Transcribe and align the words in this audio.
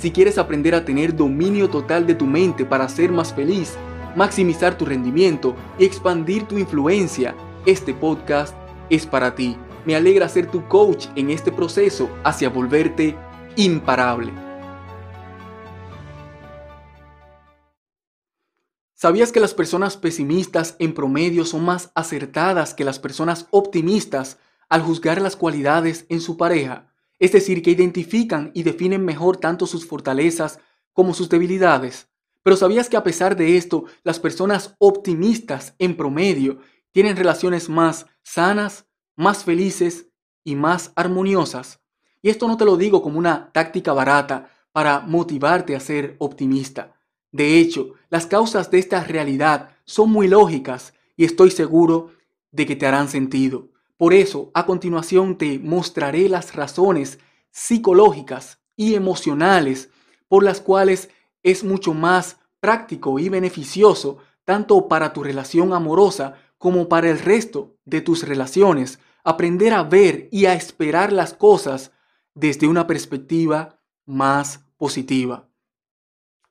Si 0.00 0.10
quieres 0.10 0.38
aprender 0.38 0.74
a 0.74 0.82
tener 0.82 1.14
dominio 1.14 1.68
total 1.68 2.06
de 2.06 2.14
tu 2.14 2.24
mente 2.24 2.64
para 2.64 2.88
ser 2.88 3.12
más 3.12 3.34
feliz, 3.34 3.74
maximizar 4.16 4.78
tu 4.78 4.86
rendimiento 4.86 5.54
y 5.78 5.84
expandir 5.84 6.44
tu 6.44 6.56
influencia, 6.56 7.34
este 7.66 7.92
podcast 7.92 8.56
es 8.88 9.04
para 9.04 9.34
ti. 9.34 9.58
Me 9.84 9.94
alegra 9.94 10.26
ser 10.30 10.50
tu 10.50 10.66
coach 10.68 11.08
en 11.16 11.28
este 11.28 11.52
proceso 11.52 12.08
hacia 12.24 12.48
volverte 12.48 13.14
imparable. 13.56 14.32
¿Sabías 18.94 19.32
que 19.32 19.40
las 19.40 19.52
personas 19.52 19.98
pesimistas 19.98 20.76
en 20.78 20.94
promedio 20.94 21.44
son 21.44 21.62
más 21.66 21.90
acertadas 21.94 22.72
que 22.72 22.84
las 22.84 22.98
personas 22.98 23.48
optimistas 23.50 24.38
al 24.70 24.80
juzgar 24.80 25.20
las 25.20 25.36
cualidades 25.36 26.06
en 26.08 26.22
su 26.22 26.38
pareja? 26.38 26.89
Es 27.20 27.30
decir, 27.30 27.62
que 27.62 27.70
identifican 27.70 28.50
y 28.54 28.64
definen 28.64 29.04
mejor 29.04 29.36
tanto 29.36 29.66
sus 29.66 29.86
fortalezas 29.86 30.58
como 30.92 31.14
sus 31.14 31.28
debilidades. 31.28 32.08
Pero 32.42 32.56
¿sabías 32.56 32.88
que 32.88 32.96
a 32.96 33.04
pesar 33.04 33.36
de 33.36 33.56
esto, 33.56 33.84
las 34.02 34.18
personas 34.18 34.74
optimistas 34.78 35.74
en 35.78 35.96
promedio 35.96 36.58
tienen 36.90 37.16
relaciones 37.16 37.68
más 37.68 38.06
sanas, 38.22 38.86
más 39.14 39.44
felices 39.44 40.08
y 40.42 40.56
más 40.56 40.92
armoniosas? 40.96 41.80
Y 42.22 42.30
esto 42.30 42.48
no 42.48 42.56
te 42.56 42.64
lo 42.64 42.76
digo 42.76 43.02
como 43.02 43.18
una 43.18 43.52
táctica 43.52 43.92
barata 43.92 44.50
para 44.72 45.00
motivarte 45.00 45.76
a 45.76 45.80
ser 45.80 46.16
optimista. 46.18 46.94
De 47.32 47.58
hecho, 47.58 47.94
las 48.08 48.26
causas 48.26 48.70
de 48.70 48.78
esta 48.78 49.04
realidad 49.04 49.70
son 49.84 50.10
muy 50.10 50.26
lógicas 50.26 50.94
y 51.16 51.24
estoy 51.24 51.50
seguro 51.50 52.12
de 52.50 52.66
que 52.66 52.76
te 52.76 52.86
harán 52.86 53.08
sentido. 53.08 53.69
Por 54.00 54.14
eso, 54.14 54.50
a 54.54 54.64
continuación 54.64 55.36
te 55.36 55.58
mostraré 55.58 56.30
las 56.30 56.54
razones 56.54 57.18
psicológicas 57.50 58.58
y 58.74 58.94
emocionales 58.94 59.90
por 60.26 60.42
las 60.42 60.62
cuales 60.62 61.10
es 61.42 61.64
mucho 61.64 61.92
más 61.92 62.38
práctico 62.60 63.18
y 63.18 63.28
beneficioso 63.28 64.16
tanto 64.46 64.88
para 64.88 65.12
tu 65.12 65.22
relación 65.22 65.74
amorosa 65.74 66.36
como 66.56 66.88
para 66.88 67.10
el 67.10 67.18
resto 67.18 67.76
de 67.84 68.00
tus 68.00 68.26
relaciones 68.26 69.00
aprender 69.22 69.74
a 69.74 69.82
ver 69.82 70.30
y 70.32 70.46
a 70.46 70.54
esperar 70.54 71.12
las 71.12 71.34
cosas 71.34 71.92
desde 72.32 72.68
una 72.68 72.86
perspectiva 72.86 73.82
más 74.06 74.64
positiva. 74.78 75.50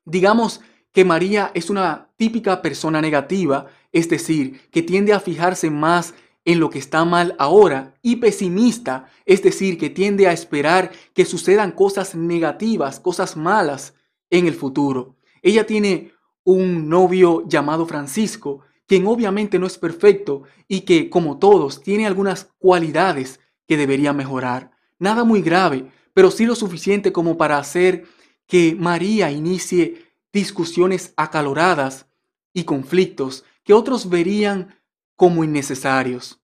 Digamos 0.05 0.61
que 0.91 1.03
María 1.03 1.49
es 1.55 1.71
una 1.71 2.11
típica 2.15 2.61
persona 2.61 3.01
negativa, 3.01 3.65
es 3.91 4.07
decir, 4.07 4.69
que 4.69 4.83
tiende 4.83 5.13
a 5.13 5.19
fijarse 5.19 5.71
más 5.71 6.13
en 6.49 6.59
lo 6.59 6.71
que 6.71 6.79
está 6.79 7.05
mal 7.05 7.35
ahora 7.37 7.93
y 8.01 8.15
pesimista, 8.15 9.05
es 9.23 9.43
decir, 9.43 9.77
que 9.77 9.91
tiende 9.91 10.25
a 10.25 10.33
esperar 10.33 10.91
que 11.13 11.23
sucedan 11.23 11.71
cosas 11.71 12.15
negativas, 12.15 12.99
cosas 12.99 13.37
malas 13.37 13.93
en 14.31 14.47
el 14.47 14.55
futuro. 14.55 15.15
Ella 15.43 15.67
tiene 15.67 16.11
un 16.43 16.89
novio 16.89 17.47
llamado 17.47 17.85
Francisco, 17.85 18.61
quien 18.87 19.05
obviamente 19.05 19.59
no 19.59 19.67
es 19.67 19.77
perfecto 19.77 20.41
y 20.67 20.81
que, 20.81 21.11
como 21.11 21.37
todos, 21.37 21.83
tiene 21.83 22.07
algunas 22.07 22.49
cualidades 22.57 23.39
que 23.67 23.77
debería 23.77 24.11
mejorar. 24.11 24.71
Nada 24.97 25.23
muy 25.23 25.43
grave, 25.43 25.91
pero 26.15 26.31
sí 26.31 26.47
lo 26.47 26.55
suficiente 26.55 27.11
como 27.11 27.37
para 27.37 27.59
hacer 27.59 28.05
que 28.47 28.75
María 28.75 29.29
inicie 29.29 30.03
discusiones 30.33 31.13
acaloradas 31.15 32.07
y 32.55 32.63
conflictos 32.63 33.45
que 33.63 33.75
otros 33.75 34.09
verían 34.09 34.79
como 35.15 35.43
innecesarios. 35.43 36.38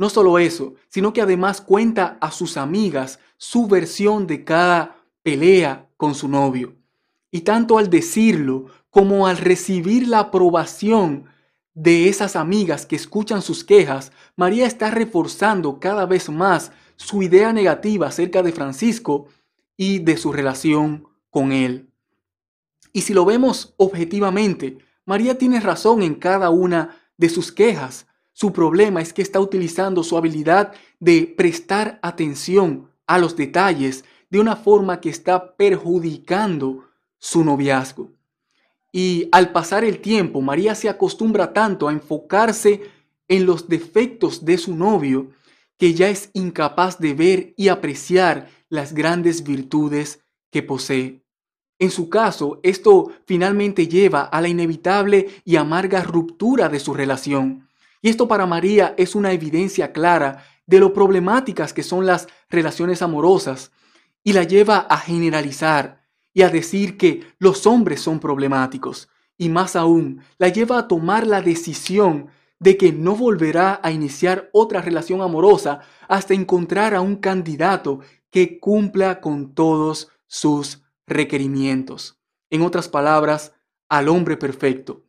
No 0.00 0.08
solo 0.08 0.38
eso, 0.38 0.76
sino 0.88 1.12
que 1.12 1.20
además 1.20 1.60
cuenta 1.60 2.16
a 2.22 2.30
sus 2.30 2.56
amigas 2.56 3.18
su 3.36 3.66
versión 3.66 4.26
de 4.26 4.44
cada 4.46 4.96
pelea 5.22 5.90
con 5.98 6.14
su 6.14 6.26
novio. 6.26 6.74
Y 7.30 7.42
tanto 7.42 7.76
al 7.76 7.90
decirlo 7.90 8.64
como 8.88 9.26
al 9.26 9.36
recibir 9.36 10.08
la 10.08 10.20
aprobación 10.20 11.26
de 11.74 12.08
esas 12.08 12.34
amigas 12.34 12.86
que 12.86 12.96
escuchan 12.96 13.42
sus 13.42 13.62
quejas, 13.62 14.10
María 14.36 14.66
está 14.66 14.90
reforzando 14.90 15.78
cada 15.78 16.06
vez 16.06 16.30
más 16.30 16.72
su 16.96 17.22
idea 17.22 17.52
negativa 17.52 18.06
acerca 18.06 18.42
de 18.42 18.52
Francisco 18.52 19.26
y 19.76 19.98
de 19.98 20.16
su 20.16 20.32
relación 20.32 21.08
con 21.28 21.52
él. 21.52 21.90
Y 22.94 23.02
si 23.02 23.12
lo 23.12 23.26
vemos 23.26 23.74
objetivamente, 23.76 24.78
María 25.04 25.36
tiene 25.36 25.60
razón 25.60 26.00
en 26.00 26.14
cada 26.14 26.48
una 26.48 26.96
de 27.18 27.28
sus 27.28 27.52
quejas. 27.52 28.06
Su 28.40 28.54
problema 28.54 29.02
es 29.02 29.12
que 29.12 29.20
está 29.20 29.38
utilizando 29.38 30.02
su 30.02 30.16
habilidad 30.16 30.72
de 30.98 31.26
prestar 31.36 31.98
atención 32.00 32.88
a 33.06 33.18
los 33.18 33.36
detalles 33.36 34.02
de 34.30 34.40
una 34.40 34.56
forma 34.56 34.98
que 35.02 35.10
está 35.10 35.56
perjudicando 35.56 36.86
su 37.18 37.44
noviazgo. 37.44 38.12
Y 38.92 39.28
al 39.30 39.52
pasar 39.52 39.84
el 39.84 40.00
tiempo, 40.00 40.40
María 40.40 40.74
se 40.74 40.88
acostumbra 40.88 41.52
tanto 41.52 41.86
a 41.86 41.92
enfocarse 41.92 42.80
en 43.28 43.44
los 43.44 43.68
defectos 43.68 44.42
de 44.42 44.56
su 44.56 44.74
novio 44.74 45.32
que 45.76 45.92
ya 45.92 46.08
es 46.08 46.30
incapaz 46.32 46.98
de 46.98 47.12
ver 47.12 47.52
y 47.58 47.68
apreciar 47.68 48.48
las 48.70 48.94
grandes 48.94 49.42
virtudes 49.42 50.24
que 50.50 50.62
posee. 50.62 51.26
En 51.78 51.90
su 51.90 52.08
caso, 52.08 52.58
esto 52.62 53.12
finalmente 53.26 53.86
lleva 53.86 54.22
a 54.22 54.40
la 54.40 54.48
inevitable 54.48 55.28
y 55.44 55.56
amarga 55.56 56.02
ruptura 56.02 56.70
de 56.70 56.80
su 56.80 56.94
relación. 56.94 57.68
Y 58.02 58.08
esto 58.08 58.28
para 58.28 58.46
María 58.46 58.94
es 58.96 59.14
una 59.14 59.32
evidencia 59.32 59.92
clara 59.92 60.44
de 60.66 60.78
lo 60.78 60.92
problemáticas 60.92 61.72
que 61.72 61.82
son 61.82 62.06
las 62.06 62.28
relaciones 62.48 63.02
amorosas 63.02 63.72
y 64.22 64.32
la 64.32 64.44
lleva 64.44 64.78
a 64.78 64.98
generalizar 64.98 66.02
y 66.32 66.42
a 66.42 66.48
decir 66.48 66.96
que 66.96 67.24
los 67.38 67.66
hombres 67.66 68.00
son 68.00 68.20
problemáticos 68.20 69.08
y 69.36 69.48
más 69.48 69.74
aún 69.74 70.22
la 70.38 70.48
lleva 70.48 70.78
a 70.78 70.86
tomar 70.88 71.26
la 71.26 71.42
decisión 71.42 72.28
de 72.58 72.76
que 72.76 72.92
no 72.92 73.16
volverá 73.16 73.80
a 73.82 73.90
iniciar 73.90 74.50
otra 74.52 74.82
relación 74.82 75.22
amorosa 75.22 75.80
hasta 76.08 76.34
encontrar 76.34 76.94
a 76.94 77.00
un 77.00 77.16
candidato 77.16 78.00
que 78.30 78.60
cumpla 78.60 79.20
con 79.20 79.54
todos 79.54 80.08
sus 80.26 80.82
requerimientos. 81.06 82.18
En 82.50 82.62
otras 82.62 82.88
palabras, 82.88 83.54
al 83.88 84.08
hombre 84.08 84.36
perfecto. 84.36 85.04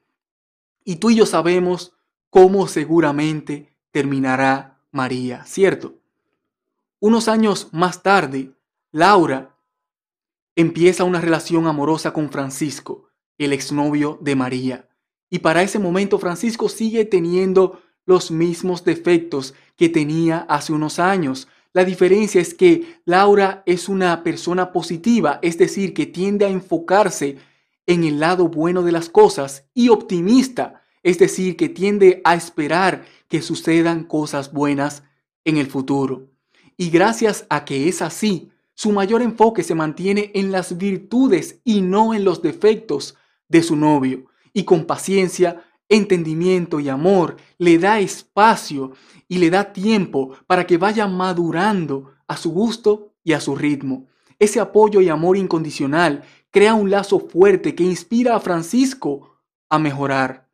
Y 0.84 0.96
tú 0.96 1.10
y 1.10 1.18
yo 1.18 1.26
sabemos 1.26 1.94
cómo 2.32 2.68
seguramente 2.68 3.76
terminará 3.92 4.80
María, 4.92 5.44
¿cierto? 5.46 6.00
Unos 7.00 7.28
años 7.28 7.68
más 7.74 8.02
tarde, 8.02 8.54
Laura 8.92 9.56
empieza 10.56 11.04
una 11.04 11.22
relación 11.22 11.68
amorosa 11.68 12.14
con 12.14 12.32
Francisco, 12.32 13.10
el 13.38 13.54
exnovio 13.54 14.18
de 14.22 14.36
María. 14.36 14.90
Y 15.30 15.40
para 15.40 15.62
ese 15.62 15.78
momento 15.78 16.20
Francisco 16.20 16.70
sigue 16.70 17.06
teniendo 17.06 17.82
los 18.06 18.32
mismos 18.32 18.86
defectos 18.86 19.54
que 19.76 19.90
tenía 19.90 20.40
hace 20.50 20.74
unos 20.74 21.00
años. 21.00 21.50
La 21.74 21.84
diferencia 21.84 22.40
es 22.40 22.54
que 22.54 23.02
Laura 23.04 23.62
es 23.66 23.90
una 23.90 24.24
persona 24.24 24.72
positiva, 24.72 25.40
es 25.42 25.58
decir, 25.58 25.94
que 25.94 26.06
tiende 26.06 26.46
a 26.46 26.50
enfocarse 26.50 27.38
en 27.88 28.06
el 28.06 28.20
lado 28.22 28.48
bueno 28.48 28.84
de 28.84 28.94
las 28.94 29.10
cosas 29.10 29.66
y 29.74 29.90
optimista, 29.90 30.81
es 31.04 31.20
decir, 31.20 31.58
que 31.58 31.70
tiende 31.70 32.22
a 32.24 32.36
esperar 32.36 33.06
que 33.28 33.42
sucedan 33.42 34.04
cosas 34.04 34.52
buenas 34.52 35.04
en 35.46 35.58
el 35.58 35.68
futuro. 35.68 36.30
Y 36.78 36.90
gracias 36.90 37.46
a 37.50 37.66
que 37.66 37.88
es 37.88 38.02
así, 38.02 38.52
su 38.74 38.92
mayor 38.92 39.22
enfoque 39.22 39.64
se 39.64 39.76
mantiene 39.76 40.32
en 40.34 40.52
las 40.52 40.78
virtudes 40.78 41.60
y 41.64 41.82
no 41.82 42.14
en 42.14 42.24
los 42.24 42.42
defectos 42.42 43.16
de 43.48 43.64
su 43.64 43.76
novio. 43.76 44.26
Y 44.54 44.64
con 44.64 44.86
paciencia, 44.86 45.64
entendimiento 45.90 46.80
y 46.80 46.90
amor 46.90 47.38
le 47.58 47.78
da 47.78 48.00
espacio 48.00 48.94
y 49.28 49.38
le 49.38 49.50
da 49.50 49.74
tiempo 49.74 50.36
para 50.48 50.66
que 50.66 50.78
vaya 50.78 51.08
madurando 51.08 52.14
a 52.28 52.38
su 52.38 52.52
gusto 52.52 53.14
y 53.24 53.34
a 53.34 53.42
su 53.42 53.56
ritmo. 53.56 54.08
Ese 54.40 54.60
apoyo 54.60 55.02
y 55.02 55.10
amor 55.10 55.38
incondicional 55.38 56.24
crea 56.50 56.74
un 56.74 56.90
lazo 56.90 57.20
fuerte 57.20 57.76
que 57.76 57.84
inspira 57.84 58.36
a 58.36 58.40
Francisco 58.40 59.38
a 59.70 59.78
mejorar. 59.78 60.51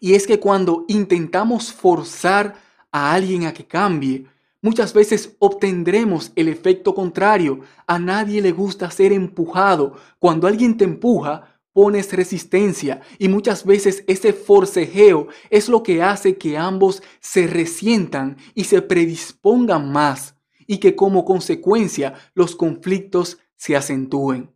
Y 0.00 0.14
es 0.14 0.26
que 0.26 0.40
cuando 0.40 0.84
intentamos 0.88 1.72
forzar 1.72 2.56
a 2.92 3.12
alguien 3.12 3.46
a 3.46 3.52
que 3.52 3.66
cambie, 3.66 4.26
muchas 4.62 4.92
veces 4.92 5.36
obtendremos 5.38 6.32
el 6.36 6.48
efecto 6.48 6.94
contrario. 6.94 7.60
A 7.86 7.98
nadie 7.98 8.40
le 8.40 8.52
gusta 8.52 8.90
ser 8.90 9.12
empujado. 9.12 9.96
Cuando 10.18 10.46
alguien 10.46 10.76
te 10.76 10.84
empuja, 10.84 11.58
pones 11.72 12.12
resistencia 12.12 13.02
y 13.20 13.28
muchas 13.28 13.64
veces 13.64 14.02
ese 14.08 14.32
forcejeo 14.32 15.28
es 15.48 15.68
lo 15.68 15.84
que 15.84 16.02
hace 16.02 16.36
que 16.36 16.58
ambos 16.58 17.04
se 17.20 17.46
resientan 17.46 18.36
y 18.54 18.64
se 18.64 18.82
predispongan 18.82 19.92
más 19.92 20.34
y 20.66 20.78
que 20.78 20.96
como 20.96 21.24
consecuencia 21.24 22.14
los 22.34 22.56
conflictos 22.56 23.38
se 23.56 23.76
acentúen. 23.76 24.50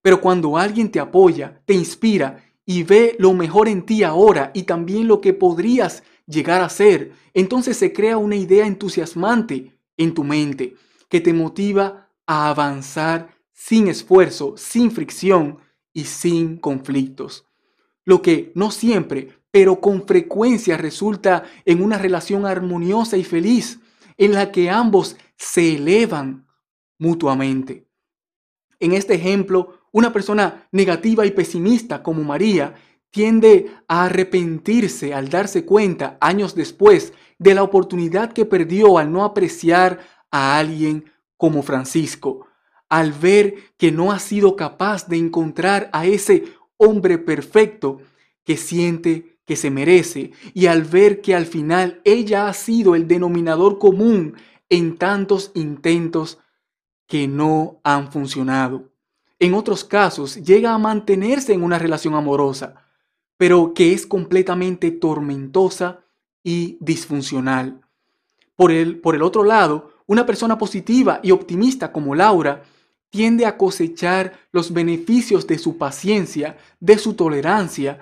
Pero 0.00 0.20
cuando 0.20 0.56
alguien 0.56 0.90
te 0.90 1.00
apoya, 1.00 1.62
te 1.66 1.74
inspira 1.74 2.42
y 2.66 2.82
ve 2.82 3.16
lo 3.18 3.32
mejor 3.32 3.68
en 3.68 3.84
ti 3.84 4.02
ahora 4.02 4.50
y 4.54 4.62
también 4.62 5.08
lo 5.08 5.20
que 5.20 5.32
podrías 5.32 6.02
llegar 6.26 6.62
a 6.62 6.68
ser, 6.68 7.12
entonces 7.34 7.76
se 7.76 7.92
crea 7.92 8.16
una 8.16 8.36
idea 8.36 8.66
entusiasmante 8.66 9.72
en 9.96 10.14
tu 10.14 10.24
mente 10.24 10.74
que 11.08 11.20
te 11.20 11.32
motiva 11.32 12.10
a 12.26 12.48
avanzar 12.48 13.36
sin 13.52 13.88
esfuerzo, 13.88 14.54
sin 14.56 14.90
fricción 14.90 15.58
y 15.92 16.04
sin 16.04 16.56
conflictos. 16.56 17.46
Lo 18.04 18.20
que 18.22 18.52
no 18.54 18.70
siempre, 18.70 19.38
pero 19.50 19.80
con 19.80 20.06
frecuencia 20.06 20.76
resulta 20.76 21.44
en 21.64 21.82
una 21.82 21.98
relación 21.98 22.46
armoniosa 22.46 23.16
y 23.16 23.24
feliz 23.24 23.78
en 24.16 24.32
la 24.32 24.50
que 24.50 24.70
ambos 24.70 25.16
se 25.36 25.76
elevan 25.76 26.46
mutuamente. 26.98 27.86
En 28.80 28.92
este 28.92 29.14
ejemplo, 29.14 29.78
una 29.94 30.12
persona 30.12 30.66
negativa 30.72 31.24
y 31.24 31.30
pesimista 31.30 32.02
como 32.02 32.24
María 32.24 32.74
tiende 33.10 33.70
a 33.86 34.06
arrepentirse 34.06 35.14
al 35.14 35.28
darse 35.28 35.64
cuenta 35.64 36.18
años 36.20 36.56
después 36.56 37.12
de 37.38 37.54
la 37.54 37.62
oportunidad 37.62 38.32
que 38.32 38.44
perdió 38.44 38.98
al 38.98 39.12
no 39.12 39.24
apreciar 39.24 40.00
a 40.32 40.58
alguien 40.58 41.12
como 41.36 41.62
Francisco, 41.62 42.48
al 42.88 43.12
ver 43.12 43.54
que 43.76 43.92
no 43.92 44.10
ha 44.10 44.18
sido 44.18 44.56
capaz 44.56 45.06
de 45.06 45.16
encontrar 45.16 45.90
a 45.92 46.06
ese 46.06 46.42
hombre 46.76 47.16
perfecto 47.18 47.98
que 48.44 48.56
siente 48.56 49.38
que 49.46 49.54
se 49.54 49.70
merece 49.70 50.32
y 50.54 50.66
al 50.66 50.82
ver 50.82 51.20
que 51.20 51.36
al 51.36 51.46
final 51.46 52.00
ella 52.04 52.48
ha 52.48 52.52
sido 52.52 52.96
el 52.96 53.06
denominador 53.06 53.78
común 53.78 54.34
en 54.68 54.96
tantos 54.96 55.52
intentos 55.54 56.40
que 57.06 57.28
no 57.28 57.80
han 57.84 58.10
funcionado. 58.10 58.93
En 59.38 59.54
otros 59.54 59.84
casos 59.84 60.36
llega 60.36 60.72
a 60.72 60.78
mantenerse 60.78 61.52
en 61.52 61.62
una 61.62 61.78
relación 61.78 62.14
amorosa, 62.14 62.76
pero 63.36 63.74
que 63.74 63.92
es 63.92 64.06
completamente 64.06 64.90
tormentosa 64.90 66.00
y 66.42 66.78
disfuncional. 66.80 67.80
Por 68.56 68.70
el, 68.70 69.00
por 69.00 69.14
el 69.14 69.22
otro 69.22 69.44
lado, 69.44 69.92
una 70.06 70.26
persona 70.26 70.58
positiva 70.58 71.20
y 71.22 71.30
optimista 71.30 71.90
como 71.90 72.14
Laura 72.14 72.62
tiende 73.10 73.46
a 73.46 73.56
cosechar 73.56 74.38
los 74.52 74.72
beneficios 74.72 75.46
de 75.46 75.58
su 75.58 75.78
paciencia, 75.78 76.56
de 76.80 76.98
su 76.98 77.14
tolerancia, 77.14 78.00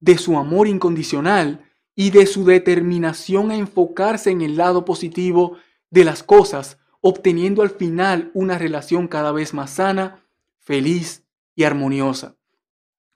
de 0.00 0.18
su 0.18 0.36
amor 0.38 0.66
incondicional 0.66 1.64
y 1.94 2.10
de 2.10 2.26
su 2.26 2.44
determinación 2.44 3.50
a 3.50 3.56
enfocarse 3.56 4.30
en 4.30 4.40
el 4.40 4.56
lado 4.56 4.84
positivo 4.84 5.56
de 5.90 6.04
las 6.04 6.22
cosas, 6.22 6.78
obteniendo 7.00 7.62
al 7.62 7.70
final 7.70 8.30
una 8.34 8.56
relación 8.56 9.08
cada 9.08 9.32
vez 9.32 9.52
más 9.52 9.72
sana, 9.72 10.21
feliz 10.62 11.24
y 11.54 11.64
armoniosa. 11.64 12.36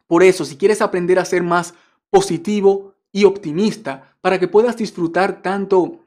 Por 0.06 0.22
eso, 0.22 0.44
si 0.44 0.56
quieres 0.56 0.82
aprender 0.82 1.18
a 1.18 1.24
ser 1.24 1.42
más 1.42 1.74
positivo 2.10 2.94
y 3.12 3.24
optimista 3.24 4.16
para 4.20 4.38
que 4.38 4.48
puedas 4.48 4.76
disfrutar 4.76 5.42
tanto 5.42 6.04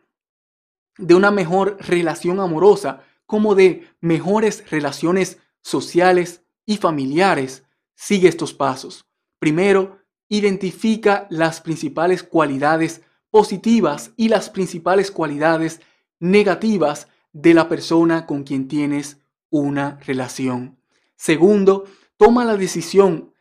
de 0.98 1.16
una 1.16 1.32
mejor 1.32 1.78
relación 1.80 2.40
amorosa 2.40 3.04
como 3.26 3.56
de 3.56 3.88
mejores 4.02 4.70
relaciones 4.70 5.40
sociales 5.62 6.44
y 6.66 6.78
familiares, 6.78 7.64
sigue 7.96 8.28
estos 8.28 8.54
pasos. 8.54 9.06
Primero, 9.40 10.00
identifica 10.30 11.28
las 11.30 11.62
principales 11.62 12.24
cualidades 12.24 13.02
positivas 13.32 14.12
y 14.16 14.30
las 14.30 14.50
principales 14.50 15.12
cualidades 15.12 15.82
negativas 16.20 17.08
de 17.34 17.54
la 17.54 17.70
persona 17.70 18.26
con 18.26 18.44
quien 18.44 18.68
tienes 18.68 19.18
una 19.50 20.00
relación. 20.06 20.79
Segundo, 21.20 21.84
toma 22.16 22.46
la 22.46 22.56
decisión 22.56 23.34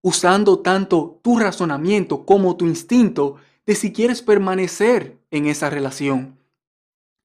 usando 0.00 0.60
tanto 0.60 1.20
tu 1.22 1.38
razonamiento 1.38 2.24
como 2.24 2.56
tu 2.56 2.64
instinto 2.64 3.36
de 3.66 3.74
si 3.74 3.92
quieres 3.92 4.22
permanecer 4.22 5.18
en 5.30 5.46
esa 5.46 5.68
relación. 5.68 6.38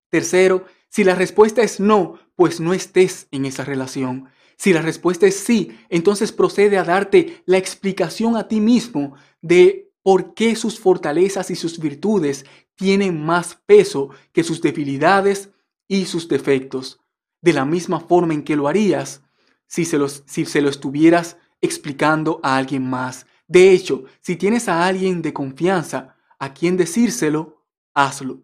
Tercero, 0.09 0.65
si 0.89 1.05
la 1.05 1.15
respuesta 1.15 1.61
es 1.61 1.79
no, 1.79 2.19
pues 2.35 2.59
no 2.59 2.73
estés 2.73 3.29
en 3.31 3.45
esa 3.45 3.63
relación. 3.63 4.27
Si 4.57 4.73
la 4.73 4.81
respuesta 4.81 5.27
es 5.27 5.39
sí, 5.39 5.79
entonces 5.87 6.33
procede 6.33 6.77
a 6.77 6.83
darte 6.83 7.41
la 7.45 7.57
explicación 7.57 8.35
a 8.35 8.49
ti 8.49 8.59
mismo 8.59 9.13
de 9.41 9.93
por 10.03 10.33
qué 10.33 10.57
sus 10.57 10.77
fortalezas 10.77 11.49
y 11.51 11.55
sus 11.55 11.79
virtudes 11.79 12.45
tienen 12.75 13.23
más 13.23 13.61
peso 13.65 14.09
que 14.33 14.43
sus 14.43 14.61
debilidades 14.61 15.51
y 15.87 16.05
sus 16.05 16.27
defectos. 16.27 16.99
De 17.41 17.53
la 17.53 17.63
misma 17.63 18.01
forma 18.01 18.33
en 18.33 18.43
que 18.43 18.57
lo 18.57 18.67
harías 18.67 19.23
si 19.71 19.85
se, 19.85 19.97
los, 19.97 20.23
si 20.25 20.43
se 20.43 20.59
lo 20.59 20.67
estuvieras 20.67 21.37
explicando 21.61 22.41
a 22.43 22.57
alguien 22.57 22.83
más. 22.89 23.25
De 23.47 23.71
hecho, 23.71 24.03
si 24.19 24.35
tienes 24.35 24.67
a 24.67 24.85
alguien 24.85 25.21
de 25.21 25.31
confianza 25.31 26.17
a 26.39 26.53
quien 26.53 26.75
decírselo, 26.75 27.63
hazlo. 27.93 28.41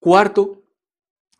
Cuarto, 0.00 0.64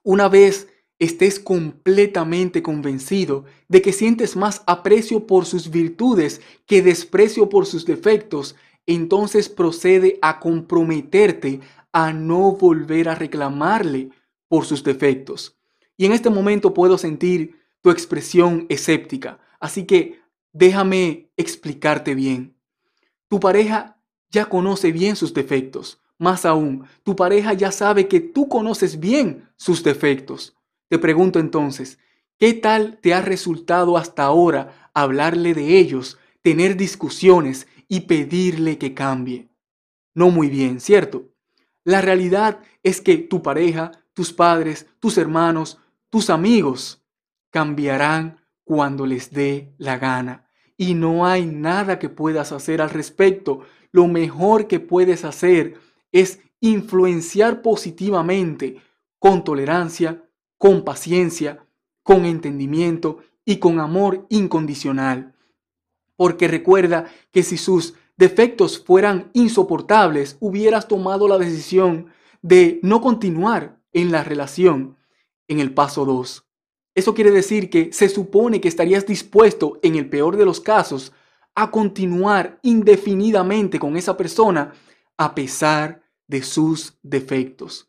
una 0.05 0.29
vez 0.29 0.69
estés 1.01 1.41
completamente 1.41 2.63
convencido 2.63 3.45
de 3.67 3.83
que 3.83 3.93
sientes 3.93 4.37
más 4.37 4.63
aprecio 4.69 5.27
por 5.27 5.47
sus 5.47 5.69
virtudes 5.69 6.41
que 6.65 6.81
desprecio 6.81 7.49
por 7.49 7.67
sus 7.67 7.85
defectos, 7.85 8.55
entonces 8.87 9.49
procede 9.49 10.21
a 10.23 10.39
comprometerte 10.39 11.59
a 11.91 12.13
no 12.13 12.53
volver 12.53 13.09
a 13.09 13.17
reclamarle 13.17 14.11
por 14.47 14.65
sus 14.65 14.85
defectos. 14.85 15.57
Y 15.97 16.07
en 16.07 16.13
este 16.13 16.31
momento 16.31 16.73
puedo 16.73 16.99
sentir 16.99 17.64
tu 17.85 17.91
expresión 17.93 18.67
escéptica, 18.69 19.39
así 19.61 19.85
que 19.85 20.25
Déjame 20.55 21.33
explicarte 21.37 22.15
bien. 22.15 22.57
Tu 23.27 23.41
pareja 23.41 24.01
ya 24.31 24.45
conoce 24.45 24.93
bien 24.93 25.17
sus 25.17 25.35
defectos. 25.35 26.01
Más 26.17 26.47
aún, 26.47 26.87
tu 27.03 27.17
pareja 27.17 27.55
ya 27.55 27.73
sabe 27.73 28.07
que 28.07 28.21
tú 28.21 28.49
conoces 28.49 29.01
bien 29.01 29.49
sus 29.57 29.83
defectos. 29.83 30.57
Te 30.89 31.01
pregunto 31.01 31.41
entonces, 31.41 31.99
¿qué 32.39 32.55
tal 32.55 33.01
te 33.03 33.15
ha 33.15 33.21
resultado 33.21 33.97
hasta 33.97 34.23
ahora 34.23 34.91
hablarle 34.95 35.55
de 35.55 35.77
ellos, 35.77 36.19
tener 36.41 36.77
discusiones 36.77 37.67
y 37.89 38.03
pedirle 38.03 38.79
que 38.79 38.95
cambie? 38.95 39.49
No 40.15 40.31
muy 40.31 40.49
bien, 40.49 40.79
¿cierto? 40.79 41.33
La 41.83 42.01
realidad 42.01 42.61
es 42.85 43.01
que 43.01 43.17
tu 43.17 43.43
pareja, 43.43 43.91
tus 44.13 44.33
padres, 44.33 44.87
tus 45.01 45.19
hermanos, 45.19 45.79
tus 46.11 46.31
amigos 46.31 47.04
cambiarán 47.55 48.41
cuando 48.65 49.07
les 49.07 49.31
dé 49.31 49.73
la 49.79 49.97
gana 49.97 50.51
y 50.77 50.95
no 50.95 51.25
hay 51.25 51.47
nada 51.47 52.01
que 52.01 52.09
puedas 52.09 52.51
hacer 52.51 52.83
al 52.83 52.91
respecto. 52.91 53.61
Lo 53.93 54.09
mejor 54.09 54.67
que 54.67 54.81
puedes 54.81 55.25
hacer 55.25 55.75
es 56.11 56.41
influenciar 56.59 57.63
positivamente 57.63 58.83
con 59.21 59.45
tolerancia, 59.45 60.25
con 60.59 60.83
paciencia, 60.83 61.65
con 62.03 62.25
entendimiento 62.25 63.19
y 63.45 63.59
con 63.59 63.79
amor 63.79 64.27
incondicional. 64.31 65.37
Porque 66.17 66.49
recuerda 66.49 67.05
que 67.31 67.45
si 67.45 67.57
sus 67.57 67.95
defectos 68.17 68.83
fueran 68.85 69.31
insoportables, 69.33 70.39
hubieras 70.41 70.89
tomado 70.89 71.29
la 71.29 71.39
decisión 71.39 72.09
de 72.43 72.81
no 72.83 73.01
continuar 73.01 73.79
en 73.93 74.11
la 74.11 74.25
relación 74.25 74.97
en 75.47 75.61
el 75.61 75.73
paso 75.73 76.05
2. 76.05 76.44
Eso 76.95 77.15
quiere 77.15 77.31
decir 77.31 77.71
que 77.71 77.93
se 77.93 78.09
supone 78.09 78.61
que 78.61 78.69
estarías 78.69 79.07
dispuesto, 79.07 79.79
en 79.83 79.97
el 79.97 80.09
peor 80.09 80.37
de 80.37 80.45
los 80.45 80.61
casos, 80.61 81.13
a 81.55 81.71
continuar 81.71 82.59
indefinidamente 82.63 83.79
con 83.79 83.97
esa 83.97 84.17
persona 84.17 84.73
a 85.17 85.35
pesar 85.35 86.03
de 86.27 86.43
sus 86.43 86.99
defectos. 87.03 87.89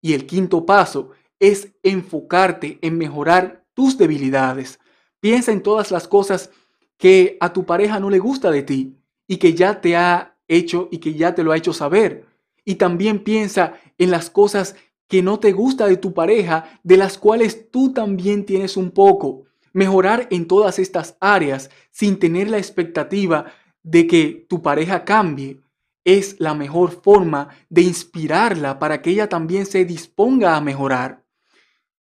Y 0.00 0.14
el 0.14 0.26
quinto 0.26 0.66
paso 0.66 1.10
es 1.38 1.72
enfocarte 1.82 2.78
en 2.82 2.98
mejorar 2.98 3.64
tus 3.74 3.98
debilidades. 3.98 4.78
Piensa 5.20 5.52
en 5.52 5.62
todas 5.62 5.90
las 5.90 6.08
cosas 6.08 6.50
que 6.96 7.36
a 7.40 7.52
tu 7.52 7.64
pareja 7.64 8.00
no 8.00 8.10
le 8.10 8.18
gusta 8.18 8.50
de 8.50 8.62
ti 8.62 8.96
y 9.26 9.36
que 9.36 9.54
ya 9.54 9.80
te 9.80 9.96
ha 9.96 10.36
hecho 10.46 10.88
y 10.90 10.98
que 10.98 11.14
ya 11.14 11.34
te 11.34 11.42
lo 11.42 11.52
ha 11.52 11.56
hecho 11.56 11.72
saber. 11.72 12.26
Y 12.64 12.76
también 12.76 13.24
piensa 13.24 13.74
en 13.98 14.10
las 14.10 14.30
cosas 14.30 14.76
que 15.12 15.22
no 15.22 15.38
te 15.38 15.52
gusta 15.52 15.86
de 15.88 15.98
tu 15.98 16.14
pareja, 16.14 16.80
de 16.84 16.96
las 16.96 17.18
cuales 17.18 17.70
tú 17.70 17.92
también 17.92 18.46
tienes 18.46 18.78
un 18.78 18.90
poco. 18.90 19.44
Mejorar 19.74 20.26
en 20.30 20.46
todas 20.46 20.78
estas 20.78 21.18
áreas 21.20 21.68
sin 21.90 22.18
tener 22.18 22.48
la 22.48 22.56
expectativa 22.56 23.52
de 23.82 24.06
que 24.06 24.46
tu 24.48 24.62
pareja 24.62 25.04
cambie 25.04 25.60
es 26.02 26.36
la 26.40 26.54
mejor 26.54 27.02
forma 27.02 27.50
de 27.68 27.82
inspirarla 27.82 28.78
para 28.78 29.02
que 29.02 29.10
ella 29.10 29.28
también 29.28 29.66
se 29.66 29.84
disponga 29.84 30.56
a 30.56 30.62
mejorar. 30.62 31.22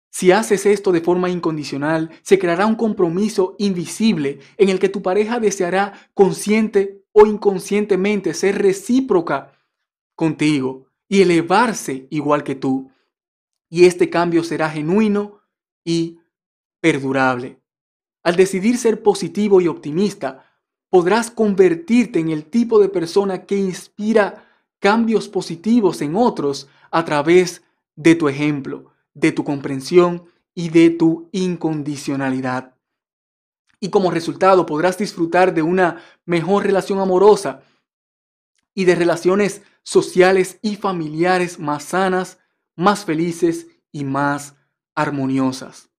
Si 0.09 0.31
haces 0.31 0.65
esto 0.65 0.93
de 0.93 1.01
forma 1.01 1.29
incondicional, 1.29 2.11
se 2.21 2.39
creará 2.39 2.65
un 2.65 2.75
compromiso 2.75 3.57
invisible 3.59 4.39
en 4.55 4.69
el 4.69 4.79
que 4.79 4.87
tu 4.87 5.01
pareja 5.01 5.41
deseará 5.41 5.91
consciente 6.13 7.03
o 7.11 7.25
inconscientemente 7.25 8.33
ser 8.33 8.61
recíproca 8.61 9.51
contigo 10.15 10.85
y 11.09 11.21
elevarse 11.23 12.07
igual 12.09 12.45
que 12.45 12.55
tú. 12.55 12.89
Y 13.71 13.85
este 13.85 14.09
cambio 14.09 14.43
será 14.43 14.69
genuino 14.69 15.39
y 15.85 16.19
perdurable. 16.81 17.61
Al 18.21 18.35
decidir 18.35 18.77
ser 18.77 19.01
positivo 19.01 19.61
y 19.61 19.69
optimista, 19.69 20.45
podrás 20.89 21.31
convertirte 21.31 22.19
en 22.19 22.29
el 22.29 22.45
tipo 22.45 22.81
de 22.81 22.89
persona 22.89 23.45
que 23.45 23.55
inspira 23.55 24.45
cambios 24.79 25.29
positivos 25.29 26.01
en 26.01 26.17
otros 26.17 26.67
a 26.91 27.05
través 27.05 27.63
de 27.95 28.15
tu 28.15 28.27
ejemplo, 28.27 28.91
de 29.13 29.31
tu 29.31 29.45
comprensión 29.45 30.25
y 30.53 30.67
de 30.67 30.89
tu 30.89 31.29
incondicionalidad. 31.31 32.75
Y 33.79 33.89
como 33.89 34.11
resultado 34.11 34.65
podrás 34.65 34.97
disfrutar 34.97 35.53
de 35.53 35.61
una 35.61 36.01
mejor 36.25 36.65
relación 36.65 36.99
amorosa 36.99 37.61
y 38.75 38.83
de 38.83 38.95
relaciones 38.95 39.61
sociales 39.83 40.59
y 40.61 40.75
familiares 40.75 41.57
más 41.57 41.85
sanas, 41.85 42.40
más 42.75 43.05
felices 43.05 43.67
y 43.91 44.03
más 44.03 44.55
armoniosas. 44.95 45.89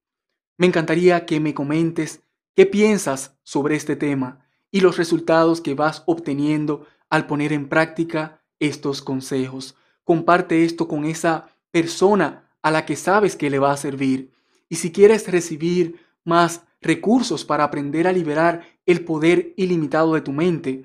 Me 0.58 0.66
encantaría 0.66 1.26
que 1.26 1.40
me 1.40 1.54
comentes 1.54 2.22
qué 2.54 2.66
piensas 2.66 3.36
sobre 3.42 3.76
este 3.76 3.96
tema 3.96 4.46
y 4.70 4.80
los 4.80 4.96
resultados 4.96 5.60
que 5.60 5.74
vas 5.74 6.02
obteniendo 6.06 6.86
al 7.10 7.26
poner 7.26 7.52
en 7.52 7.68
práctica 7.68 8.42
estos 8.58 9.02
consejos. 9.02 9.74
Comparte 10.04 10.64
esto 10.64 10.88
con 10.88 11.04
esa 11.04 11.48
persona 11.70 12.50
a 12.62 12.70
la 12.70 12.86
que 12.86 12.96
sabes 12.96 13.36
que 13.36 13.50
le 13.50 13.58
va 13.58 13.72
a 13.72 13.76
servir. 13.76 14.32
Y 14.68 14.76
si 14.76 14.92
quieres 14.92 15.30
recibir 15.30 16.00
más 16.24 16.62
recursos 16.80 17.44
para 17.44 17.64
aprender 17.64 18.06
a 18.06 18.12
liberar 18.12 18.66
el 18.86 19.04
poder 19.04 19.52
ilimitado 19.56 20.14
de 20.14 20.20
tu 20.20 20.32
mente, 20.32 20.84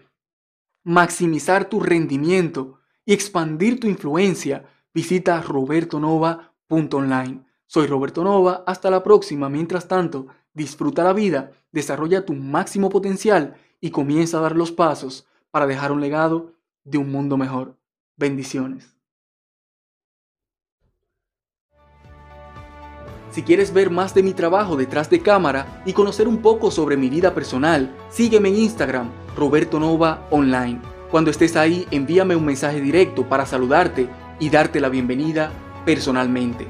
maximizar 0.84 1.70
tu 1.70 1.80
rendimiento 1.80 2.80
y 3.06 3.14
expandir 3.14 3.80
tu 3.80 3.88
influencia, 3.88 4.66
visita 4.98 5.44
robertonova.online. 5.44 7.46
Soy 7.68 7.86
Roberto 7.86 8.24
Nova, 8.24 8.64
hasta 8.66 8.90
la 8.90 9.04
próxima. 9.04 9.48
Mientras 9.48 9.88
tanto, 9.88 10.26
disfruta 10.56 11.04
la 11.04 11.14
vida, 11.14 11.52
desarrolla 11.72 12.26
tu 12.26 12.34
máximo 12.34 12.90
potencial 12.90 13.58
y 13.80 13.92
comienza 13.92 14.40
a 14.40 14.42
dar 14.42 14.56
los 14.56 14.72
pasos 14.72 15.28
para 15.52 15.68
dejar 15.68 15.92
un 15.92 16.02
legado 16.02 16.54
de 16.84 16.98
un 16.98 17.12
mundo 17.12 17.38
mejor. 17.38 17.78
Bendiciones. 18.16 18.98
Si 23.30 23.44
quieres 23.44 23.72
ver 23.72 23.92
más 23.92 24.16
de 24.16 24.24
mi 24.24 24.34
trabajo 24.34 24.78
detrás 24.78 25.12
de 25.12 25.20
cámara 25.20 25.84
y 25.86 25.94
conocer 25.94 26.28
un 26.28 26.42
poco 26.42 26.72
sobre 26.72 26.98
mi 26.98 27.12
vida 27.12 27.36
personal, 27.36 27.96
sígueme 28.10 28.50
en 28.50 28.56
Instagram, 28.56 29.12
Roberto 29.36 29.80
Nova 29.80 30.28
Online. 30.32 30.82
Cuando 31.12 31.30
estés 31.30 31.56
ahí, 31.56 31.88
envíame 31.92 32.36
un 32.36 32.46
mensaje 32.46 32.82
directo 32.82 33.30
para 33.30 33.46
saludarte 33.46 34.10
y 34.40 34.50
darte 34.50 34.80
la 34.80 34.90
bienvenida 34.90 35.52
personalmente. 35.86 36.68